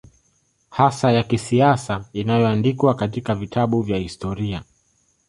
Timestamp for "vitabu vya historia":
3.35-4.63